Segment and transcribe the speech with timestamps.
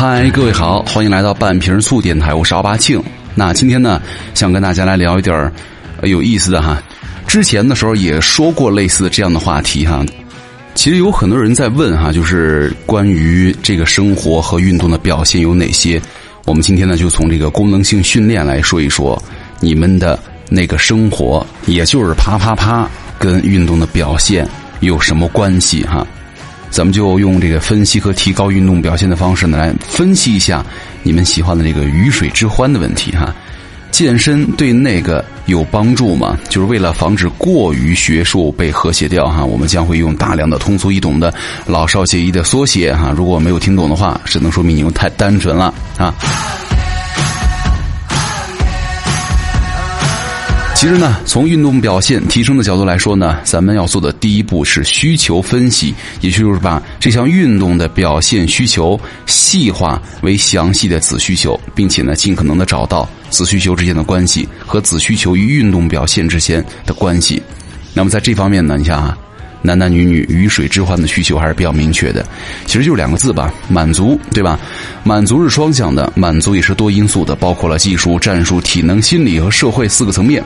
[0.00, 3.02] 嗨，各位好，欢迎来到半瓶醋电台，我是奥巴庆。
[3.34, 4.00] 那今天呢，
[4.32, 5.52] 想跟大家来聊一点儿
[6.04, 6.80] 有意思的哈。
[7.26, 10.06] 之前的时候也说过类似这样的话题哈。
[10.76, 16.00] 其实有很多人在问哈，就是关于这个生活和运动的表现有哪些？
[16.44, 19.20] 我们今天呢，就从这个功能性训练来说一说，
[19.58, 20.16] 你们的
[20.48, 26.06] 那个生活，也就是啪啪啪，跟运动的表现有什么关系哈？
[26.70, 30.64] 咱们就用这个分析和提高运动表现的方式呢，来分析一下
[31.02, 33.34] 你们喜欢的这个鱼水之欢的问题哈。
[33.90, 36.38] 健身对那个有帮助吗？
[36.48, 41.34] 就是为了防止过于学术被和谐掉哈，我们将会用大量的通俗易懂的
[41.66, 43.12] 老少皆宜的缩写哈。
[43.16, 46.14] 如果没有听懂的话，只能说明你们太单纯了啊。
[50.78, 67.42] 其实呢，从运动表现提升的角度来说呢，咱们要做的第一步是需求分析，也就是把这项运动的表现需求细化为详细的子需求，并且呢，尽可能的找到子需求之间的关系和子需求与运动表现之间的关系。
[67.92, 69.18] 那么在这方面呢，你像啊。
[69.62, 72.24] 男男女女鱼水之欢的需求还是比较明确的，
[72.66, 74.58] 其实就是两个字吧，满足，对吧？
[75.02, 80.42] 满足是双向的，满足也是多因素的，包括了技术、战术、体能、心理和社会四个层面。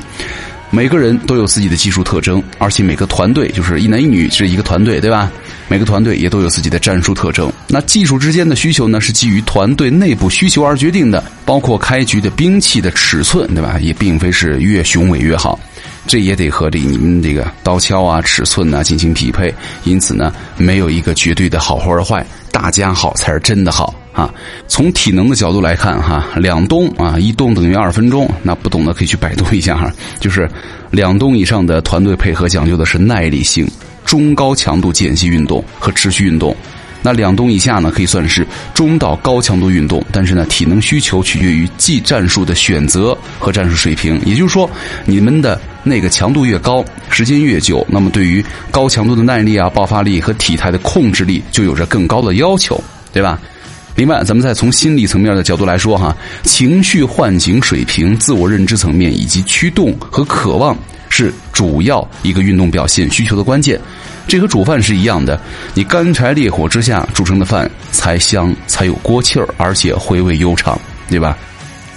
[0.74, 5.30] 每个人都有自己的技术特征，而且每个团队就是一男一女是一个团队，对吧？
[5.68, 7.52] 每个团队也都有自己的战术特征。
[7.68, 13.78] 那技术之间的需求呢，是基于团队内部需求而决定的，包括开局的兵器的尺寸，对吧？
[13.80, 15.60] 也并非是越雄伟越好。
[16.06, 24.32] 这也得和这你们这个刀鞘啊、尺寸呐进行匹配，因此呢，没有一个绝对的好或者坏，大家好才是真的好啊。
[24.68, 29.90] 从体能的角度来看哈，两动啊，一动等于二分钟，那不懂的可以去百度一下哈。
[30.20, 30.48] 就是
[30.90, 33.66] 两动以上的团队配合讲究的是耐力性、
[34.04, 36.56] 中高强度间隙运动和持续运动。
[37.04, 44.20] 那两动以下呢，可以算是中到高强度运动，但是呢，体能需求取决于技战术的选择和战术水平。
[44.24, 44.70] 也就是说，
[45.04, 52.80] 你们的那个强度越高，时间越久，那么对于高强度的耐力啊、爆发力和体态的控制力就有着更高的要求，
[53.12, 53.36] 对吧？
[53.94, 60.76] 另外，咱们再从心理层面的角度来说哈，情绪唤醒水平、自我认知层面以及驱动和渴望
[61.08, 63.78] 是主要一个运动表现需求的关键。
[64.26, 65.38] 这和煮饭是一样的，
[65.74, 71.36] 你干柴烈火之下煮成的饭才香，才有锅气儿，而且回味悠长，对吧？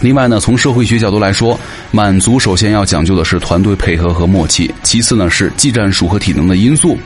[0.01, 1.57] 另外呢，从社会学角度来说，
[1.91, 6.97] 满足首先要讲究的是团队配合和默契，其次呢是技战术和体能的因素。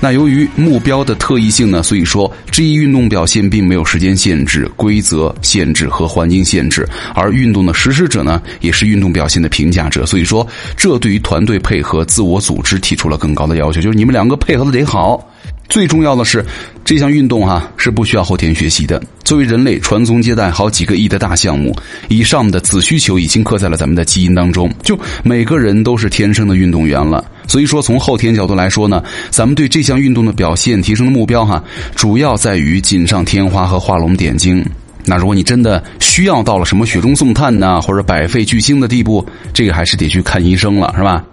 [0.00, 10.06] 那由于目标的特异性呢，所以说这一运动表现并没有时间限制、规则限制和环境限制，而运动的实施者呢，也是运动表现的评价者。
[10.06, 15.28] 所以说，这对于团队配合、自我组织提出了更高的要求，就是你们两个配合的得好。
[15.68, 16.42] 最重要的是，
[16.84, 19.02] 这项运动哈是不需要后天学习的。
[19.22, 21.76] 作为人类传宗接代好几个亿的大项目，
[22.08, 27.22] 以上的子需求已经刻在了咱们的基因当中，就每个人都是天生的运动员了。
[27.48, 31.64] 所以说，从后天角度来说呢，咱们对这项运动的表现提升的目标哈，
[31.96, 34.64] 主要在于锦上添花和画龙点睛。
[35.04, 41.24] 那如果你真的需要到了什么雪中送炭呐，或者百废俱兴的地步，这个还是得去看医生了，是吧？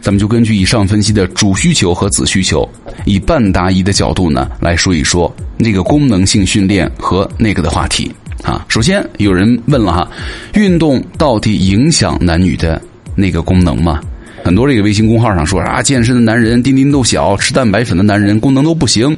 [0.00, 2.68] 咱们就根据以上分析的主需求和子需求，
[3.04, 8.64] 以半答疑的角度呢来说一说那个功能性训练和那个的话题啊。
[8.68, 10.08] 首先有人问了哈，
[10.52, 12.80] 运动到底影响男女的
[13.16, 13.98] 那个功能吗？
[14.44, 19.16] 很多这个微信公号上说啊，健身的男人丁丁都小，吃蛋白粉的男人功能都不行，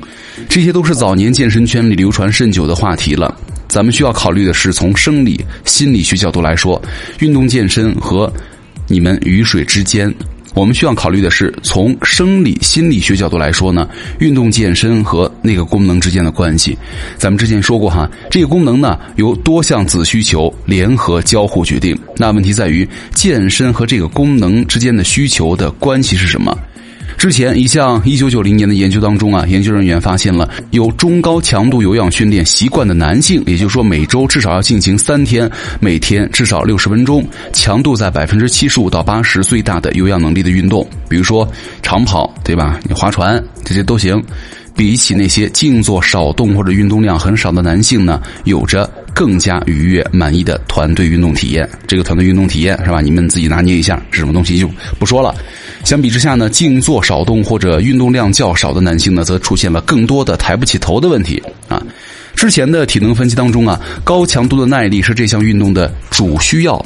[0.49, 3.37] 这些都是早年健身圈里流传甚久的话题了。
[3.67, 6.81] 咱们需要考虑的是，从生理、心理学角度来说，
[7.19, 8.33] 运动健身和
[8.87, 10.15] 你们鱼水之间。
[10.56, 13.87] 我们需要考虑的是，从生理心理学角度来说呢，
[14.21, 16.75] 运动健身和那个功能之间的关系。
[17.19, 21.95] 咱们之前说过哈，这个功能呢由多项子需求联合交互决定。
[22.16, 26.56] 那问题在于，健身和这个功能之间的需求的关系是什么？
[27.16, 41.48] 之前一项一九九零年的研究当中啊，研究人员发现了有中高强度有氧训练习惯的男性，也就是说每周至少要进行三天，每天至少六十分钟，强度在百分之七十五到八十最大的有氧能力的运动，比如说
[41.83, 42.78] 长跑，对吧？
[42.84, 44.22] 你划船这些都行。
[44.77, 51.66] 比起那些静坐少动或者运动量很少的男性呢，有着更加愉悦满意的团队运动体验。
[51.86, 53.01] 这个团队运动体验是吧？
[53.01, 55.34] 你们自己拿捏一下是什么东西就不说了。
[55.86, 61.80] 相比之下呢，静坐少动或者运动量较少的男性呢，则出现了更多的抬不起头的问题啊。
[62.34, 66.84] 之前的体能分析当中啊，高强度的耐力是这项运动的主需要。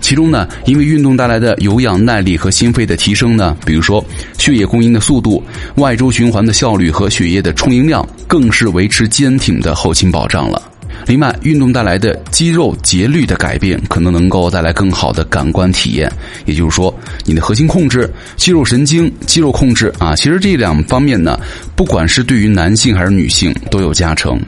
[0.00, 4.02] 其中呢，因为运动带来的有氧耐力和心肺的提升呢，比如说
[4.38, 5.44] 血液供应的速度、
[5.74, 10.71] 外周循环的效率和血液的充盈量，更是维持坚挺的后勤保障了。
[11.06, 16.10] 另外，运动带来的肌肉节律的改变，可能能够带来更好的感官体验。
[16.46, 16.94] 也就是说，
[17.24, 21.38] 你的核心控制、肌肉神经、肌肉控制啊，其实这两方面呢，
[21.74, 24.40] 不管是对于男性还是女性都有加成。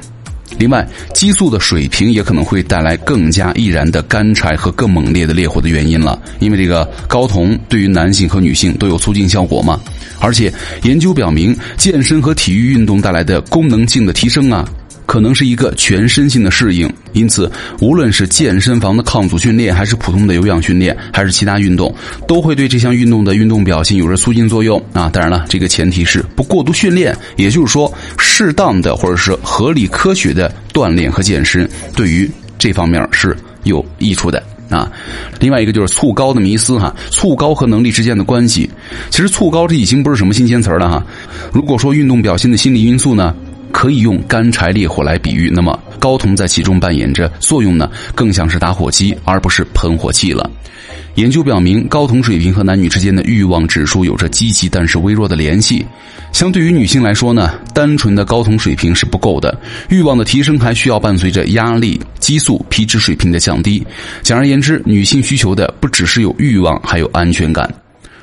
[0.56, 6.20] 另外，激素的水平也可能会带来更加易燃的干柴和更猛烈的烈火的原因了。
[6.38, 9.80] 因为这个睾酮对于男性和女性都有促进效果嘛。
[10.20, 10.52] 而且
[10.84, 14.64] 研究表明，健身和体育运动带来的功能性的提升啊。
[15.06, 21.94] 可能是一个全身性的适应，因此，无论是健身房的抗阻训练，还是普通的有氧训练，还是其他运动，
[22.26, 25.10] 都会对这项运动的运动表现有着促进作用啊！
[25.12, 34.90] 当然了，这个前提是不过度训练，也就是说，适当的或者是合理科学的锻炼和健身，对于这方面是有益处的啊。
[35.38, 38.70] 另外一个就是促高的迷思哈，促高和能力之间的关系，
[39.10, 41.04] 其实促高这已经不是什么新鲜词了哈。
[41.52, 43.34] 如果说运动表现的心理因素呢？
[43.74, 50.48] 可以用干柴烈火来比喻，那么睾酮在其中扮演着作用呢，更像是打火机，而不是喷火器了。
[51.16, 55.84] 研究表明，睾酮水平和男女之间的欲望指数有着积极但是微弱的联系。
[56.32, 63.84] 相对于女性来说呢，单纯的睾酮水平是不够的，欲望的提升还需要伴随着压力、激素、皮质水平的降低。
[64.22, 67.68] 简而言之，女性需求的不只是有欲望，还有安全感。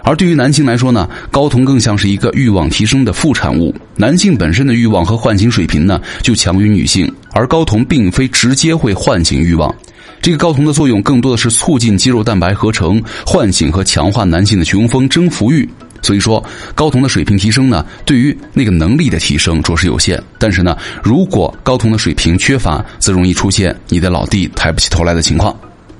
[0.03, 3.73] 而对于男性来说呢，睾酮更像是一个欲望提升的副产物。
[3.95, 9.73] 男性本身的欲望和唤醒水平呢，就强于女性，而睾酮并非直接会唤醒欲望。
[10.21, 15.67] 这个睾酮的作用更多的是促进肌肉蛋白合成，唤醒和强化男性的雄风征服欲。
[16.03, 16.43] 所以说，
[16.75, 20.21] 睾酮的水平提升呢，对于那个能力的提升着实有限。
[20.39, 25.55] 但是呢，如果睾酮的水平缺乏，则容易出现你的老弟抬不起头来的情况。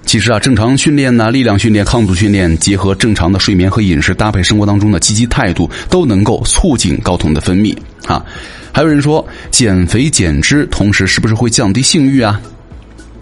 [0.06, 7.76] 其实啊，正常训练呢，力量训练、抗阻训练，结合正常的睡眠和饮食，搭配生活当中的积极态度，都能够促进睾酮的分泌
[8.06, 8.26] 啊。
[8.74, 12.42] 还有人说，减肥减脂同时是不是会降低性欲啊？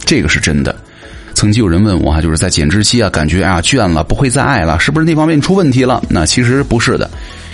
[0.06, 0.76] 这个是真的。
[1.36, 6.02] 曾经有人问我啊，就是在减脂期啊，感觉啊倦了，不会再爱了，是不是那方面出问题了？
[6.10, 7.10] 那其实不是的。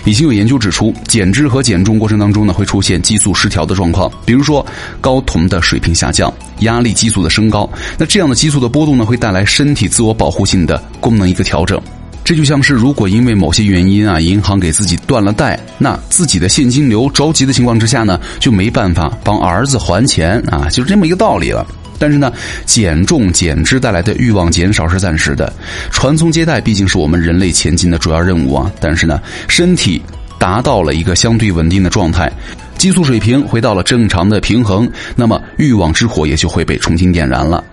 [0.06, 4.66] 已经有研究指出，减脂和减重过程当中呢，会出现激素失调的状况，比如说
[5.02, 7.70] 睾酮的水平下降、压力激素的升高。
[7.98, 11.82] 那这样的激素的波动呢，会带来身体自我保护性的功能一个调整。
[12.24, 21.66] 这就像是如果因为某些原因啊，银行给自己断了贷，那自己的现金流着急的情况之下呢，就没办法帮儿子还钱啊，就是这么一个道理了。
[22.06, 22.32] 但是呢，
[22.68, 25.52] 减重减脂带来的欲望减少是暂时的，
[25.90, 28.72] 传宗接代毕竟是我们人类前进的主要任务啊。
[28.80, 30.00] 但是呢，身体
[30.38, 32.32] 达到了一个相对稳定的状态，
[32.78, 37.64] 激素水平回到了正常的平衡，那么欲望之火也就会被重新点燃了。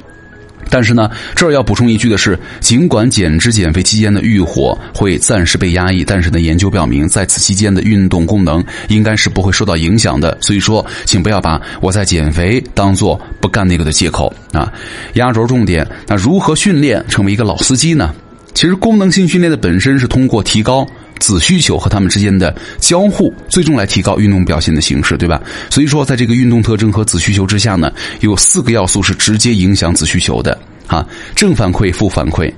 [0.70, 10.36] 但是呢，这儿要补充一句的是，尽管减脂减肥期间的欲火会暂时被压抑，但是呢，研究表明，在此期间的运动功能应该是不会受到影响的。
[10.40, 14.72] 所以说，请不要把我在减肥当做不干那个的借口啊。
[15.14, 18.14] 压轴重点，那如何训练成为一个老司机呢？
[18.54, 20.86] 其实，功能性训练的本身是通过提高。
[21.18, 25.40] 子需求和他们之间的交互，最终来提高运动表现的形式，对吧？
[25.70, 32.52] 所以说，在这个运动特征和子需求之下呢，有四个要素是直接影响子需求的，哈，正反馈、负反馈，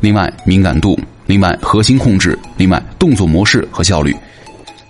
[0.00, 4.14] 另外敏感度，另外核心控制，另外动作模式和效率。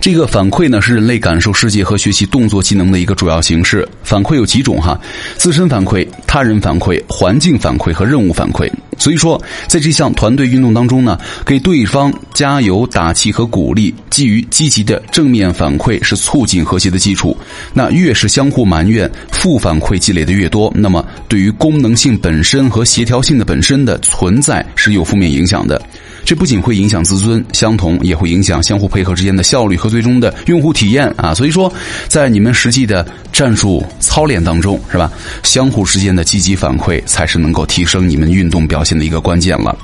[0.00, 3.86] 这个反馈呢，是人类感受世界和学习动作技能的一个主要形式。
[4.04, 4.98] 反馈有几种哈，
[5.36, 8.70] 自身反馈、他人反馈、环境反馈和任务反馈。
[8.98, 17.36] 所以说，在这项团队运动当中呢，给对方加油打气和鼓励，基于积极的正面反馈是促进和谐的基础。
[17.72, 25.80] 那越是相互埋怨，负反馈积累的越多，那么对于功能性本身和协调性的本身的存在是有负面影响的。
[26.24, 31.32] 这不仅会影响自尊，相同也会影响相互配合之间的效率和最终的用户体验啊！
[31.32, 31.72] 所以说，
[32.06, 35.10] 在你们实际的战术操练当中，是吧？
[35.42, 39.76] 相互之间的积极反馈才是能够提升你们运动表现性的一个关键了。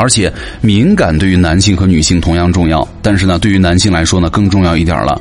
[0.00, 5.20] 而且敏感对于男性和女性同样重要，但是呢，对于男性来说呢更重要一点了。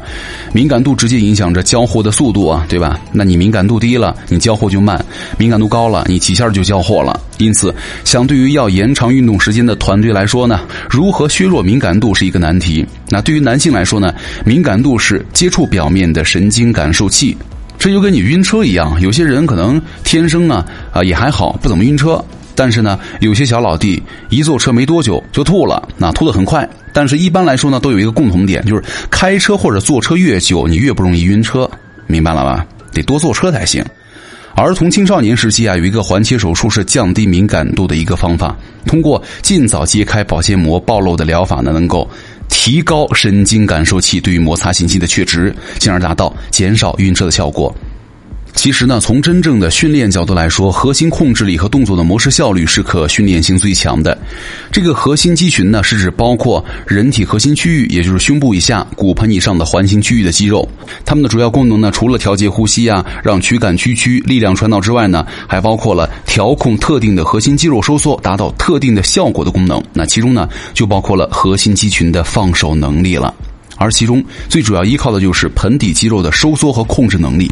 [0.53, 2.99] 敏感度直接影响着交货的速度啊，对吧？
[3.11, 4.95] 那你敏感度低了，你交货就慢；
[5.35, 7.19] 敏感度高了，你几下就交货了。
[7.39, 12.85] 因此，相对于要延长运动时间的团队来说呢，如何削弱敏感度是一个难题。
[13.09, 14.13] 那对于男性来说呢，
[14.45, 17.35] 敏感度是接触表面的神经感受器，
[17.79, 18.95] 这就跟你晕车一样。
[19.01, 22.23] 有些人可能天生啊啊也还好，不怎么晕车。
[22.57, 26.67] 但是呢，有些小老弟一坐车没多久就吐了，那吐得很快。
[26.91, 31.69] 但是一般来说呢，都有一个共同点，就是开车或者坐车越久，你越不容易晕车，
[32.07, 32.65] 明白了吧？
[32.91, 33.85] 得多坐车才行。
[34.55, 42.09] 儿童青少年时期啊，有一个环切手术是降低敏感度的一个方法，通过尽早揭开保鲜膜暴露的疗法呢，能够
[42.49, 47.71] 提高神经感受器对于摩擦信息的确值，进而达到减少晕车的效果。
[48.57, 54.17] 其实呢，从真正的训练角度来说，核心控制力和动作的模式效率是可训练性最强的。
[54.71, 60.67] 这个核心肌群呢，是指包括人体核心区域，也就是胸部以下、骨盆以上的环形区域的肌肉。
[61.05, 69.81] 它们的主要功能呢，除了调节呼吸啊，让躯干屈曲、力量传导之外呢，还包括了调控特定的核心肌肉收缩，达到特定的效果的功能。
[69.93, 73.31] 那其中呢，就包括了核心肌群的放手能力了。
[73.77, 77.49] 而其中最主要依靠的就是盆底肌肉的收缩和控制能力。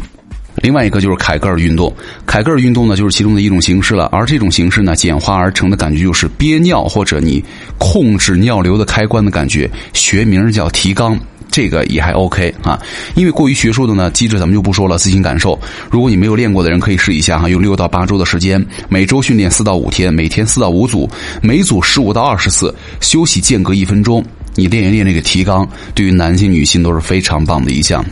[0.62, 1.94] 另外一个就是凯格尔运动，
[2.24, 4.06] 凯格尔运动呢就是其中的一种形式了。
[4.06, 7.44] 而这种形式呢，简化而成的感觉就是憋尿或者你
[7.78, 11.18] 控制尿流的开关的感觉，学名叫提肛，
[11.50, 12.80] 这个也还 OK 啊。
[13.14, 15.58] 因为过于学术的呢，机制咱们就不说了，自行感受。
[15.90, 21.08] 如果你没有练过的人，可以试一下哈，用六到八周的时间，每周训练四到五天，每天四到五组，
[21.42, 28.04] 每组十五到二十次，休息间隔一分钟，你练一练这个提肛，对于男性女性都是非常棒的一项。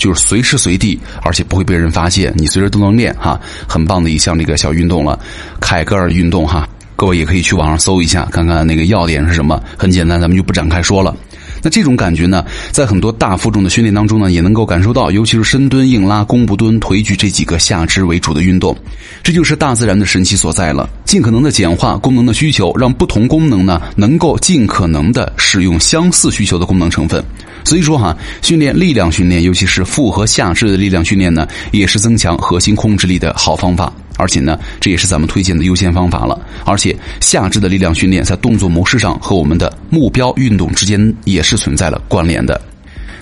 [0.00, 3.38] 就是随时随地，而且不会被人发现，你随时都能练哈，
[3.68, 5.20] 很棒的一项这个小运动了，
[5.60, 6.66] 凯格尔运动哈，
[6.96, 11.14] 各位也可以去网上搜一下，看看那个要点是什么，很简单，咱们就不展开说了。
[11.62, 18.76] 那这种感觉呢，在很多大负重的训练当中呢，也能够感受到，尤其是深蹲、硬拉、弓步蹲、腿举这几个下肢为主的运动，
[19.22, 20.88] 这就是大自然的神奇所在了。
[21.04, 27.22] 尽可能的简化功能的需求，让不同功能呢，能够尽可能的使用相似需求的功能成分。
[27.64, 33.92] 所以说哈，训练力量训练，尤其是复合下肢的力量训练呢，也是增强核心控制力的好方法。
[34.16, 36.38] 而且呢，这也是咱们推荐的优先方法了。
[36.64, 42.60] 而且下肢的力量训练在动作模式上和我们的目标运动之间也是存在了关联的。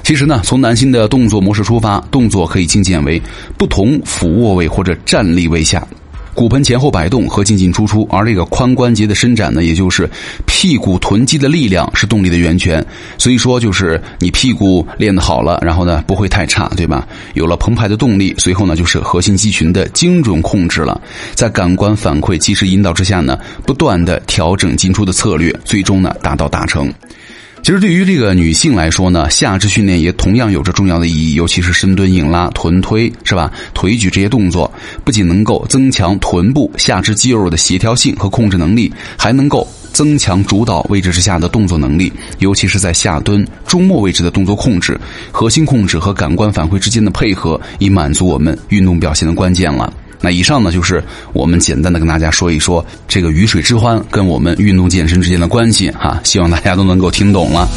[0.03, 3.21] 其实呢，从男性的动作模式出发，动作可以精简为
[3.59, 5.87] 不同俯卧位或者站立位下。
[6.39, 10.09] 骨盆前后摆动和进进出出，而这个髋关节的伸展呢，也就是
[10.47, 12.87] 屁股臀肌的力量是动力的源泉。
[13.19, 17.05] 所以说，就是你屁股练得好了，然后呢不会太差，对吧？
[17.35, 21.01] 有了澎湃的动力，随后呢就是核心肌群的精准控制了，
[21.35, 26.89] 在感官反馈及时引导之下呢，不断的调整进出的策略，最终呢达到达成。
[27.69, 33.53] 其实对于这个女性来说呢，下肢训练也同样有着重要的意义，尤其是深蹲、硬拉、臀推，是吧？
[33.75, 34.73] 腿举这些动作，
[35.05, 44.99] 不仅能够增强臀部下肢肌肉的协调性和控制能力，还能够增强主导位置之下的动作能力，尤其是在下蹲、中末位置的动作控制、
[45.31, 49.93] 核心控制和感官反馈之间的配合，以满足我们运动表现的关键了。
[50.21, 57.69] 那以上呢，就是我们简单的跟大家说一说这个鱼水之欢跟我们运动健身之间的关系哈，希望大家都能够听懂了。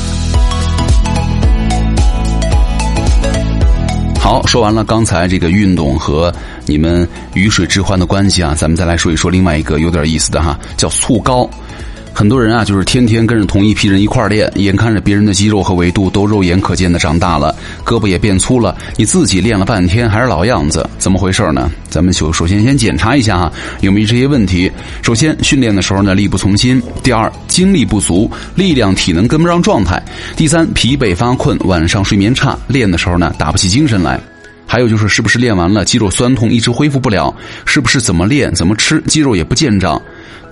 [4.20, 6.34] 好，说完了刚才这个运动和
[6.66, 11.50] 你们鱼水之欢的关系啊，咱们再来说一说另外一个有点意思的哈，叫促高。
[12.14, 21.72] 很多人啊，就是天天跟着同一批人一块儿练，眼看着别人的肌肉和维度都肉眼可见的长大了，胳膊也变粗了，你自己练了半天还是老样子，怎么回事呢？
[21.90, 24.72] 咱们就首先先检查一下啊，有没有这些问题。
[25.02, 29.98] 首先，训练的时候呢力不从心；第二，精力不足，力量体能跟不上状态；
[30.36, 34.20] 第三，疲惫发困，晚上睡眠差，练的时候呢打不起精神来；
[34.68, 37.34] 还有就是，是不是练完了肌肉酸痛一直恢复不了？
[37.66, 40.00] 是不是怎么练怎么吃肌肉也不见长？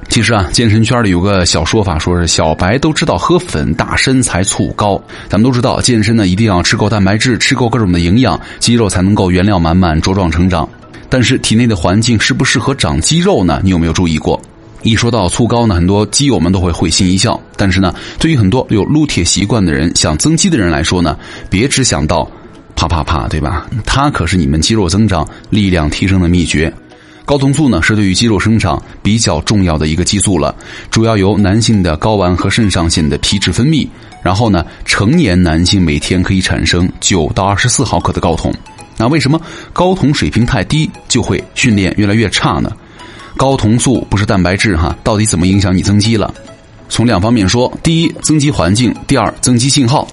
[0.09, 5.01] 其实啊，健身圈里有个小说法，说是小白都知道喝粉大身材促高。
[5.29, 10.67] 咱们都知道，健身呢一定要吃够蛋白质，吃够各种的营养，肌肉才能够原料满满茁壮成长。
[11.09, 13.61] 但是体内的环境适不适合长肌肉呢？
[13.63, 14.41] 你有没有注意过？
[14.81, 17.39] 一说到促高呢，很多基友们都会会心一笑。
[17.55, 21.15] 但是呢，对于很多有撸铁习惯的人，想增肌的人来说呢，
[21.51, 22.29] 别只想到
[22.75, 23.67] 啪啪啪，对吧？
[23.85, 26.73] 它可是你们肌肉增长、力量提升的秘诀。
[27.29, 30.55] 睾酮素呢，是对于肌肉生长比较重要的一个激素了，
[30.89, 33.87] 主要由男性的睾丸和肾上腺的皮质分泌。
[34.23, 38.51] 然后呢，成年男性每天可以产生九到二十四毫克的睾酮。
[38.97, 39.39] 那为什么
[39.75, 42.71] 睾酮水平太低就会训练越来越差呢？
[43.37, 46.33] 睾酮素不是蛋白质哈，到底怎么影响你增肌了？
[46.89, 50.07] 从两方面说：第一，增肌环境；第二，增肌信号。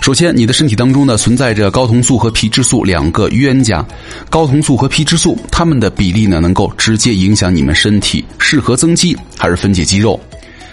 [0.00, 3.84] 首先，你的身体当中呢存在着睾酮素和皮质素两个冤家。
[4.30, 10.18] 睾酮素和皮质素，它们的比例呢能够直接影响你们身体适合增肌还是分解肌肉。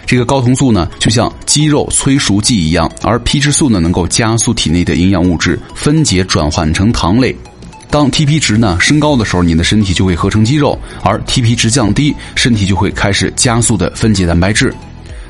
[0.06, 7.36] 这个睾酮素呢就像肌肉催熟剂一样，而皮质素呢能够加速体内的营养物质分解转换成糖类。
[7.90, 14.72] 当 TP 值呢升高的时候，你的身体就会合成肌肉；而 TP 值降低，身体就会开始加速的分解蛋白质。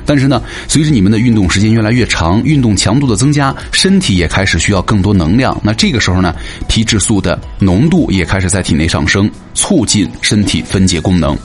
[0.07, 5.61] 但是呢，随着你们的运动时间越来越长，运动强度的增加，身体也开始需要更多能量。
[5.63, 6.35] 那这个时候呢，
[6.69, 11.37] 皮质素的浓度也开始在体内上升，促进身体分解功能。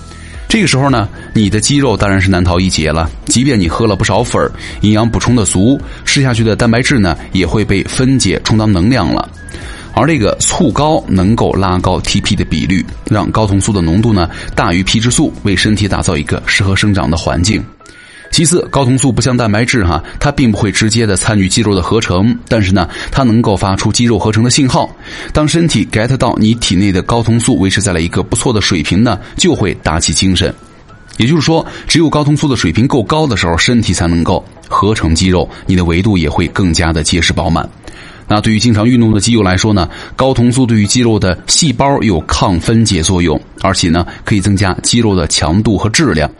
[0.47, 3.09] 这个时候呢，你的肌肉当然是难逃一劫了。
[3.25, 4.51] 即便你喝了不少粉儿，
[4.81, 9.29] 营养补充的足，吃下去的蛋白质呢也会被分解充当能量了。
[9.93, 17.63] 而这个醋膏能够拉高 TP 的比率，让睾酮素的浓度呢大于皮质素，为身体打造一个适合生长的环境。
[18.31, 24.89] 其次，睾酮素不像蛋白质哈，它并不会直接的参与肌肉的合成，但是呢，它能够发出肌肉合成的信号。
[25.33, 30.53] 当身体 get 到你体内的睾酮素维持在了一个不错的水平呢，就会打起精神。
[31.17, 37.69] 也就是说，只有睾酮素的水平够高的时候，身体才能够合成肌肉，你的维度也会更加的结实饱满。
[38.29, 46.31] 那对于经常运动的肌肉来说呢，睾酮素对于肌肉的细胞有抗分解作用，而且呢，可以增加肌肉的强度和质量。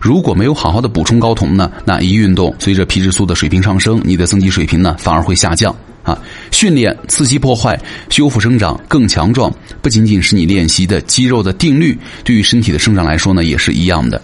[0.00, 6.18] 如果没有好好的补充睾酮呢，那一运动，随着皮质素的水平上升，你的增肌水平呢反而会下降啊。
[6.50, 14.20] 训练刺激破坏、修复生长更强壮，不仅仅是你练习的肌肉的定律，对于身体的生长来说呢也是一样的。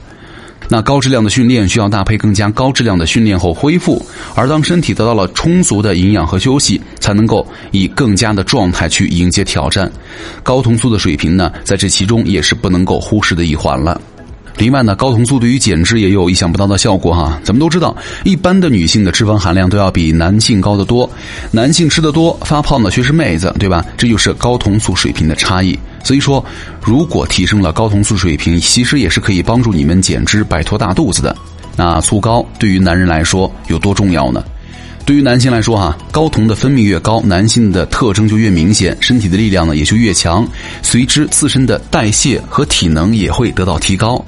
[0.69, 4.03] 那高质量的训练需要搭配更加高质量的训练后恢复，
[4.35, 9.91] 而当身体得到了充足的营养和休息，才能够以更加的状态去迎接挑战。
[10.45, 14.01] 睾酮素的水平呢，在这其中也是不能够忽视的一环了。
[14.59, 17.41] 另外呢，睾酮素对于减脂也有意想不到的效果哈。
[17.43, 21.09] 咱们都知道，一般的女性的脂肪含量都要比男性高得多，
[21.51, 23.85] 男性吃的多，发胖的却是妹子，对吧？
[23.97, 25.79] 这就是睾酮素水平的差异。
[26.05, 26.45] 所以说，
[26.83, 31.35] 如果提升了睾酮素水平，其实也是可以帮助你们减脂、摆脱大肚子的。
[31.75, 34.45] 那醋高对于男人来说有多重要呢？
[35.05, 40.47] 对于男性来说哈，睾酮的分泌越高，男性的特征就越明显，身体的力量呢也就越强，
[40.83, 44.25] 随之自身的代谢和体能也会得到提高。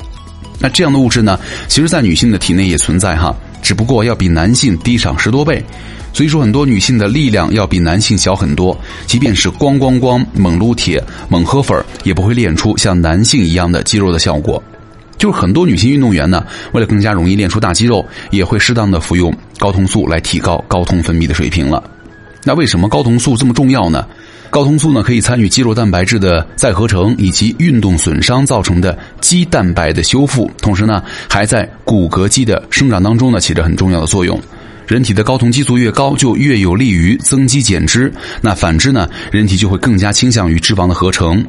[0.65, 5.63] 那这样的物质呢，其实，在女性的体内也存在哈，只不过要比男性低上十多倍。
[6.11, 8.75] 所以说，很多女性的力量要比男性小很多，
[9.07, 14.63] 即便是咣咣咣猛撸铁、猛喝粉也不会练出像男性一样的肌肉的效果。
[15.19, 16.43] 就是很多女性运动员呢，
[16.73, 21.85] 为了更加容易练出大肌肉，也会适当的服用睾酮素来提高睾酮分泌的水平了。
[22.43, 24.07] 那为什么睾酮素这么重要呢？
[24.55, 34.41] 睾酮素呢，可以参与肌肉蛋白质的再合成以及运动损伤造成的肌蛋白的修复，同时呢，还在骨骼肌的生长当中呢起着很重要的作用。
[34.87, 38.13] 人体的睾酮激素越高，就越有利于增肌减脂。
[38.41, 41.45] 那反之呢，人体就会更加倾向于脂肪的合成。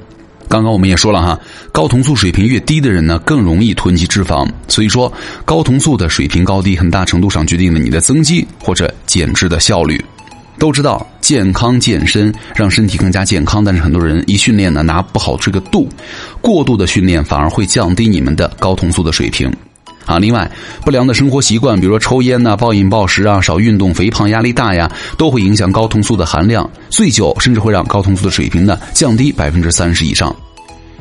[0.49, 1.39] 刚刚我们也说了哈，
[1.71, 4.49] 睾酮素水平越低的人呢，更容易囤积脂肪。
[4.67, 5.13] 所以说，
[5.45, 10.03] 睾酮素的水平高低，很大程度上决定了你的增肌或者减脂的效率。
[10.57, 15.87] 都知道健康健身让身体更加健康，但是很多人一训练呢拿不好这个度，
[16.41, 19.51] 过度的训练反而会降低你们的睾酮素的水平，
[20.05, 20.49] 啊，另外
[20.83, 30.33] 不良的生活习惯，比如说抽烟呐、暴饮暴食啊、少运动、肥胖、压力大呀，都会影响睾酮素的含量，醉酒甚至会让睾酮素的水平呢降低百分之三十以上。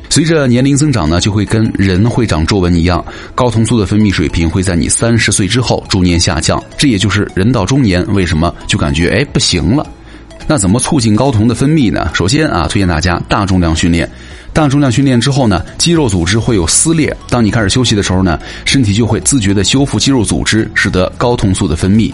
[0.09, 3.03] 随着年龄增长呢，就会跟人会长皱纹一样，
[3.35, 6.61] 睾酮素的分泌水平会在你三十岁之后逐年下降。
[6.77, 9.85] 这也就是人到中年为什么就感觉哎不行了。
[10.47, 12.09] 那怎么促进睾酮的分泌呢？
[12.13, 14.09] 首先啊，推荐大家大重量训练。
[14.53, 17.13] 大重量训练之后呢，肌肉组织会有撕裂。
[17.29, 22.13] 当你开始休息的时候呢，身体就会自觉的修复肌肉组织，使得睾酮素的分泌。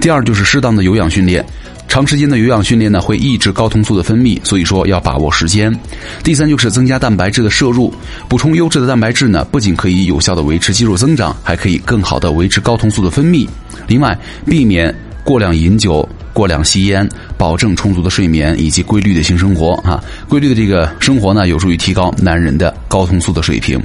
[0.00, 1.44] 第二就是适当的有氧训练。
[1.90, 5.76] 长时间的有氧训练呢，会抑制睾酮素的分泌，所以说要把握时间。
[6.22, 7.92] 第三就是增加蛋白质的摄入，
[8.28, 13.44] 补充优质的蛋白质呢，不仅可以有效的维持肌肉增长，还可以更好的维持睾酮素的分泌。
[13.88, 23.82] 另外，避免过量饮酒、过量吸烟，保证充足的睡眠以及规律的性生活啊，规律的这个生活呢，有助于提高男人的睾酮素的水平。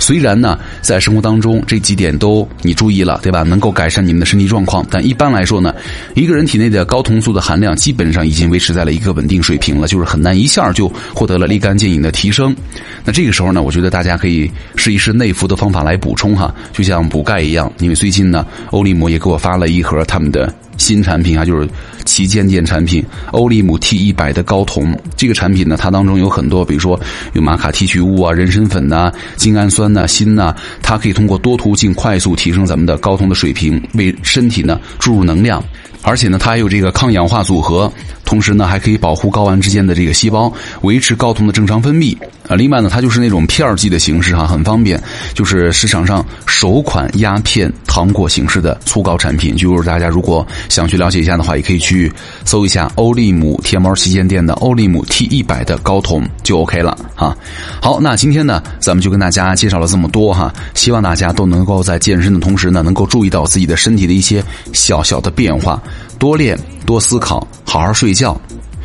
[0.00, 3.42] 虽然呢，在生活当中这几点都你注意了，对吧？
[3.42, 5.72] 能够改善你们的身体状况，但一般来说呢，
[6.14, 12.56] 一个人体内的睾酮素的含量基本上已经维持在了一个稳定水平了，就是很难一下就获得了立竿见影的提升。
[13.04, 17.70] 那这个时候呢，我觉得大家可以试一试内服的方法来补充哈，就像补钙一样。
[17.78, 20.52] 因为最近呢，欧利姆也给我发了一盒他们的。
[20.80, 21.68] 新产品啊，就是
[22.06, 26.98] 旗舰店产品欧利姆 T 一百的高酮这个产品呢，它当中有很多，比如说
[27.34, 35.62] 有玛卡提取物啊、人参粉呐、精氨酸呐、锌呐，它可以通过多途径快速提升咱们的睾酮的水平，为身体呢注入能量。
[36.02, 37.92] 而且呢，它还有这个抗氧化组合，
[38.24, 42.16] 同时呢，还可以保护睾丸之间的这个细胞，维持睾酮的正常分泌。
[42.48, 45.00] 啊，另外呢，它就是那种片剂的形式哈，很方便，
[45.34, 49.56] 就是市场上首款鸦片糖果形式的粗膏产品。
[49.56, 52.10] 就是大家如果想去了解一下的话，也可以去
[52.44, 57.36] 搜一下欧利姆天猫旗舰店的欧利姆 T 一百的睾酮就 OK 了哈。
[57.80, 65.80] 好，那今天呢，咱们就跟大家介绍了这么多哈，希望大家都能够在健身的同时呢，能够注意到自己的身体的一些小小的变化。
[66.20, 66.56] 多练，
[66.86, 68.38] 多思考，好好睡觉。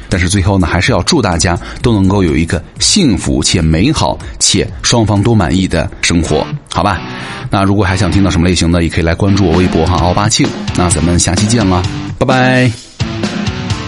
[0.08, 7.02] 但是最后呢，还是要祝大家都能够有一个幸福且美好且双方都满意的生活，好吧？
[7.50, 10.48] 那如果还想听到什么类型的，也可以来关注我微博哈，奥巴庆。
[10.78, 11.84] 那咱们下期见了，
[12.18, 12.85] 拜拜。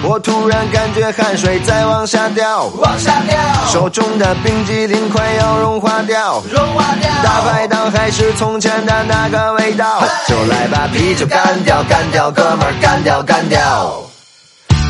[0.04, 3.36] 我突然感觉汗水在往下掉，往下掉，
[3.68, 14.02] 手中的冰激凌快要融化掉，融化掉，大排档还是从前的那个味道，就来把啤酒干掉，干掉，哥们儿干掉，干掉。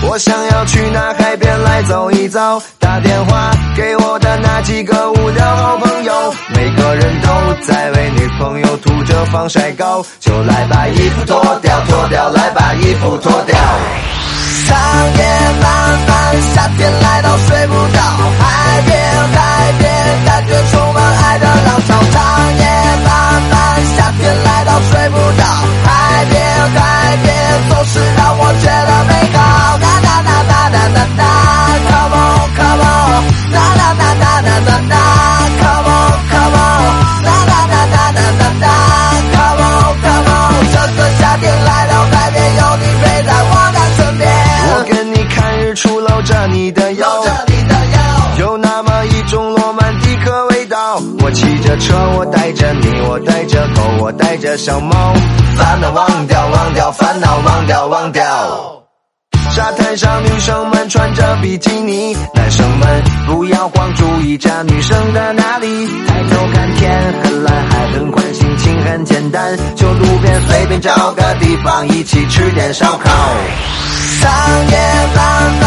[0.03, 7.27] 我想要去那海边来走一遭，打电话给我的那几个无聊好朋友，每个人都
[7.65, 13.57] 在为女朋友涂着防晒膏，就来把衣服脱掉，脱掉，来把衣服脱掉。
[14.67, 14.77] 长
[15.17, 15.19] 夜
[15.61, 17.99] 漫漫，夏天来到睡不着，
[18.39, 18.95] 海边
[19.33, 20.86] 海边，感觉冲
[54.67, 55.13] 小猫，
[55.55, 58.21] 烦恼忘掉，忘掉烦恼，忘掉，忘掉。
[59.51, 65.87] 沙滩上女生们穿着比基尼，男生们不要光注意着女生的哪里。
[66.05, 73.09] 抬头看天很蓝，海很宽，心情很简单，就路边随便找个地方一起吃点烧烤。
[74.19, 74.29] 长
[74.69, 74.77] 夜
[75.15, 75.61] 漫